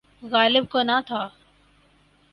[0.23, 1.21] غالب کو نہ تھا۔